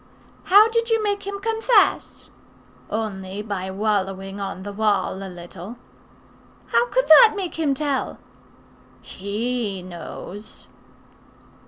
"How 0.45 0.67
did 0.67 0.89
you 0.89 1.03
make 1.03 1.27
him 1.27 1.39
confess?" 1.39 2.31
"Only 2.89 3.43
by 3.43 3.69
wallowing 3.69 4.39
on 4.39 4.63
the 4.63 4.73
wall 4.73 5.21
a 5.21 5.29
little." 5.29 5.77
"How 6.69 6.87
could 6.87 7.05
that 7.07 7.33
make 7.35 7.59
him 7.59 7.75
tell?" 7.75 8.17
"He 9.03 9.83
knows." 9.83 10.65